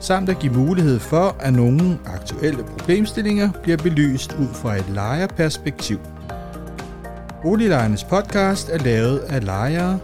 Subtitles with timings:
[0.00, 5.98] samt at give mulighed for, at nogle aktuelle problemstillinger bliver belyst ud fra et lejerperspektiv.
[7.42, 9.98] Boliglejernes podcast er lavet af lejere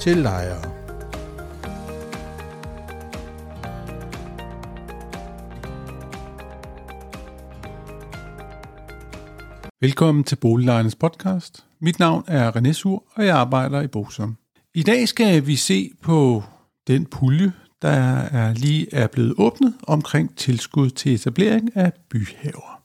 [0.00, 0.72] til lejere.
[9.80, 11.64] Velkommen til Boliglejernes podcast.
[11.80, 14.36] Mit navn er René Sur, og jeg arbejder i Bosom.
[14.74, 16.42] I dag skal vi se på
[16.86, 17.52] den pulje,
[17.82, 22.82] der er lige er blevet åbnet omkring tilskud til etablering af byhaver.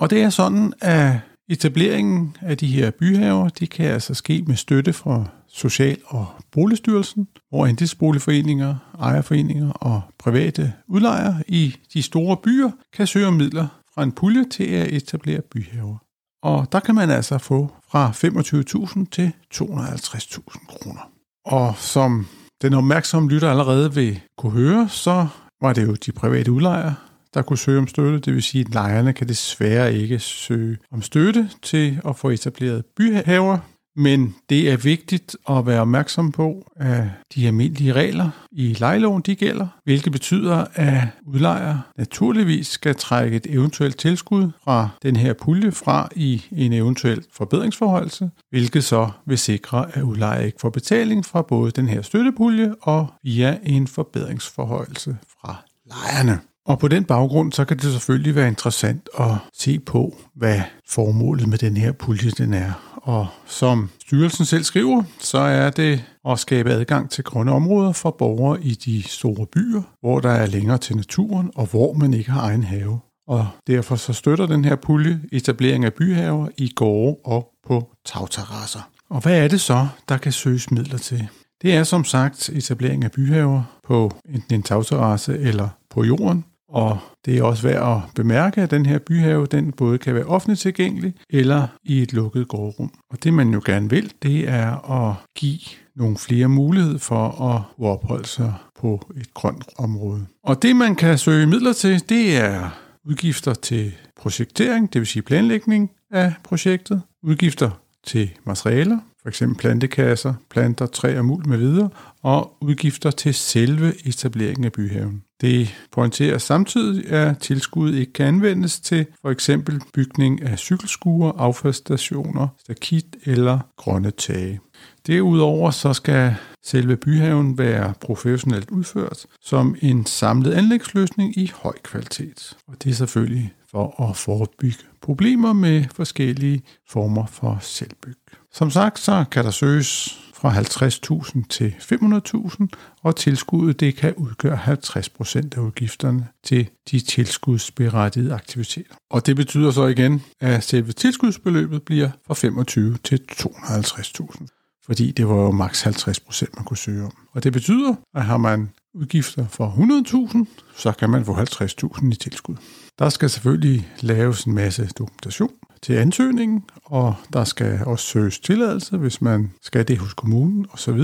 [0.00, 1.16] Og det er sådan, at
[1.48, 7.28] etableringen af de her byhaver, de kan altså ske med støtte fra Social- og Boligstyrelsen,
[7.48, 14.02] hvor andelsboligforeninger, ejerforeninger og private udlejere i de store byer kan søge om midler fra
[14.02, 15.96] en pulje til at etablere byhaver.
[16.42, 21.10] Og der kan man altså få fra 25.000 til 250.000 kroner.
[21.44, 22.26] Og som
[22.64, 25.26] den opmærksomme lytter allerede vil kunne høre, så
[25.62, 26.94] var det jo de private udlejere,
[27.34, 28.18] der kunne søge om støtte.
[28.18, 32.84] Det vil sige, at lejerne kan desværre ikke søge om støtte til at få etableret
[32.96, 33.58] byhaver.
[33.96, 39.34] Men det er vigtigt at være opmærksom på, at de almindelige regler i lejeloven de
[39.34, 45.72] gælder, hvilket betyder, at udlejer naturligvis skal trække et eventuelt tilskud fra den her pulje
[45.72, 51.42] fra i en eventuel forbedringsforholdelse, hvilket så vil sikre, at udlejer ikke får betaling fra
[51.42, 56.38] både den her støttepulje og via en forbedringsforholdelse fra lejerne.
[56.66, 61.48] Og på den baggrund, så kan det selvfølgelig være interessant at se på, hvad formålet
[61.48, 62.93] med den her pulje den er.
[63.04, 68.10] Og som styrelsen selv skriver, så er det at skabe adgang til grønne områder for
[68.10, 72.30] borgere i de store byer, hvor der er længere til naturen og hvor man ikke
[72.30, 73.00] har egen have.
[73.28, 78.90] Og derfor så støtter den her pulje etablering af byhaver i gårde og på tagterrasser.
[79.10, 81.28] Og hvad er det så, der kan søges midler til?
[81.62, 86.98] Det er som sagt etablering af byhaver på enten en tagterrasse eller på jorden, og
[87.24, 90.60] det er også værd at bemærke, at den her byhave, den både kan være offentligt
[90.60, 92.92] tilgængelig eller i et lukket gårdrum.
[93.10, 95.60] Og det man jo gerne vil, det er at give
[95.96, 100.26] nogle flere mulighed for at opholde sig på et grønt område.
[100.42, 102.70] Og det man kan søge midler til, det er
[103.04, 107.70] udgifter til projektering, det vil sige planlægning af projektet, udgifter
[108.06, 111.88] til materialer, for eksempel plantekasser, planter, træer, og muld med videre,
[112.22, 115.22] og udgifter til selve etableringen af byhaven.
[115.40, 122.48] Det pointerer samtidig, at tilskuddet ikke kan anvendes til for eksempel bygning af cykelskuer, affaldsstationer,
[122.60, 124.60] stakit eller grønne tage.
[125.06, 132.56] Derudover så skal selve byhaven være professionelt udført som en samlet anlægsløsning i høj kvalitet.
[132.66, 138.16] Og det er selvfølgelig for at forebygge problemer med forskellige former for selvbyg.
[138.52, 142.66] Som sagt, så kan der søges fra 50.000 til 500.000,
[143.02, 148.94] og tilskuddet det kan udgøre 50% af udgifterne til de tilskudsberettigede aktiviteter.
[149.10, 155.28] Og det betyder så igen, at selve tilskudsbeløbet bliver fra 25 til 250.000, fordi det
[155.28, 157.16] var jo maks 50% man kunne søge om.
[157.32, 160.46] Og det betyder, at har man udgifter for 100.000,
[160.76, 162.56] så kan man få 50.000 i tilskud.
[162.98, 165.50] Der skal selvfølgelig laves en masse dokumentation,
[165.82, 171.00] til ansøgningen, og der skal også søges tilladelse, hvis man skal det hos kommunen osv.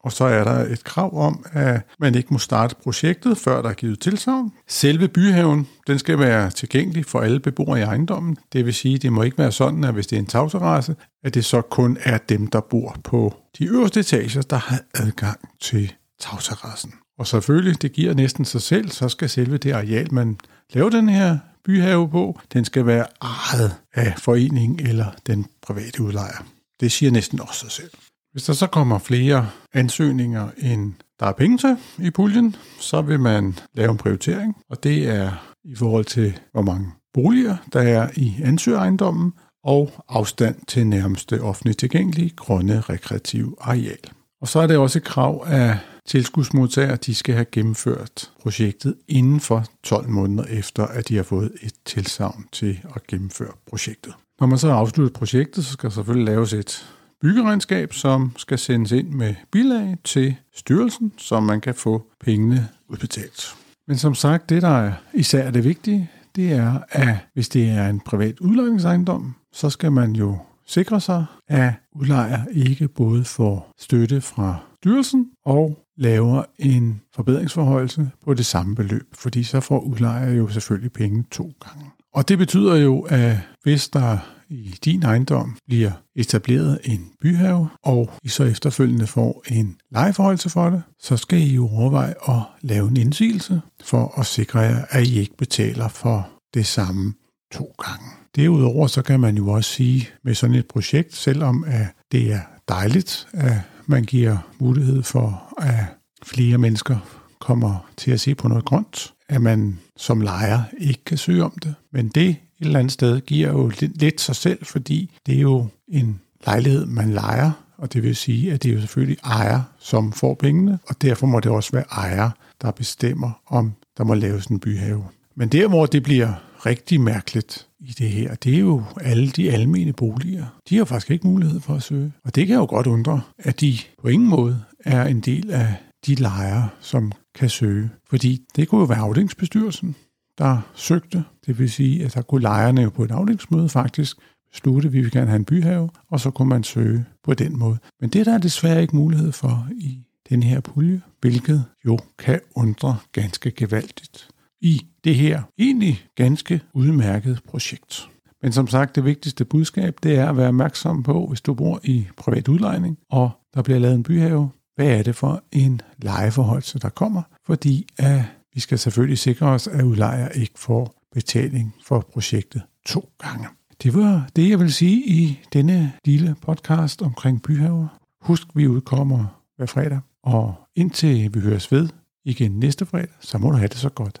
[0.00, 3.68] Og så er der et krav om, at man ikke må starte projektet, før der
[3.68, 4.52] er givet tilsavn.
[4.68, 8.36] Selve byhaven, den skal være tilgængelig for alle beboere i ejendommen.
[8.52, 10.96] Det vil sige, at det må ikke være sådan, at hvis det er en tagterrasse,
[11.24, 15.38] at det så kun er dem, der bor på de øverste etager, der har adgang
[15.60, 16.92] til tagterrassen.
[17.18, 20.38] Og selvfølgelig, det giver næsten sig selv, så skal selve det areal, man
[20.72, 26.46] laver den her byhave på, den skal være ejet af foreningen eller den private udlejer.
[26.80, 27.90] Det siger næsten også sig selv.
[28.32, 33.20] Hvis der så kommer flere ansøgninger, end der er penge til i puljen, så vil
[33.20, 38.10] man lave en prioritering, og det er i forhold til, hvor mange boliger der er
[38.16, 39.32] i ansøgeejendommen,
[39.64, 43.98] og afstand til nærmeste offentligt tilgængelige grønne rekreative areal.
[44.40, 49.40] Og så er det også et krav, at tilskudsmodtagere de skal have gennemført projektet inden
[49.40, 54.14] for 12 måneder efter, at de har fået et tilsavn til at gennemføre projektet.
[54.40, 56.86] Når man så har afsluttet projektet, så skal der selvfølgelig laves et
[57.20, 63.54] byggeregnskab, som skal sendes ind med bilag til styrelsen, så man kan få pengene udbetalt.
[63.88, 67.88] Men som sagt, det der er især det vigtige, det er, at hvis det er
[67.88, 74.20] en privat udlejningsejendom, så skal man jo sikre sig, at udlejer ikke både får støtte
[74.20, 80.48] fra styrelsen og laver en forbedringsforhøjelse på det samme beløb, fordi så får udlejer jo
[80.48, 81.90] selvfølgelig penge to gange.
[82.14, 84.18] Og det betyder jo, at hvis der
[84.48, 90.70] i din ejendom bliver etableret en byhave, og I så efterfølgende får en lejeforholdelse for
[90.70, 95.06] det, så skal I jo overveje at lave en indsigelse for at sikre jer, at
[95.06, 97.14] I ikke betaler for det samme
[97.52, 98.06] to gange.
[98.36, 102.40] Derudover så kan man jo også sige med sådan et projekt, selvom at det er
[102.68, 103.54] dejligt, at
[103.86, 105.84] man giver mulighed for, at
[106.22, 106.96] flere mennesker
[107.38, 111.52] kommer til at se på noget grønt, at man som lejer ikke kan søge om
[111.62, 111.74] det.
[111.92, 115.68] Men det et eller andet sted giver jo lidt sig selv, fordi det er jo
[115.88, 120.12] en lejlighed, man lejer, og det vil sige, at det er jo selvfølgelig ejer, som
[120.12, 122.30] får pengene, og derfor må det også være ejer,
[122.62, 125.04] der bestemmer, om der må laves en byhave.
[125.36, 126.32] Men der, hvor det bliver
[126.66, 130.46] rigtig mærkeligt i det her, det er jo alle de almene boliger.
[130.68, 132.12] De har faktisk ikke mulighed for at søge.
[132.24, 135.74] Og det kan jo godt undre, at de på ingen måde er en del af
[136.06, 137.90] de lejere, som kan søge.
[138.08, 139.96] Fordi det kunne jo være afdelingsbestyrelsen,
[140.38, 141.24] der søgte.
[141.46, 144.16] Det vil sige, at der kunne lejerne jo på et afdelingsmøde faktisk
[144.50, 147.58] beslutte, at vi vil gerne have en byhave, og så kunne man søge på den
[147.58, 147.78] måde.
[148.00, 149.98] Men det der er desværre ikke mulighed for i
[150.28, 154.28] den her pulje, hvilket jo kan undre ganske gevaldigt
[154.60, 158.08] i det her egentlig ganske udmærket projekt.
[158.42, 161.80] Men som sagt, det vigtigste budskab, det er at være opmærksom på, hvis du bor
[161.84, 166.78] i privat udlejning, og der bliver lavet en byhave, hvad er det for en lejeforholdelse,
[166.78, 167.22] der kommer?
[167.46, 168.22] Fordi at
[168.54, 173.46] vi skal selvfølgelig sikre os, at udlejer ikke får betaling for projektet to gange.
[173.82, 177.88] Det var det, jeg vil sige i denne lille podcast omkring byhaver.
[178.20, 181.88] Husk, vi udkommer hver fredag, og indtil vi høres ved
[182.24, 184.20] igen næste fredag, så må du have det så godt.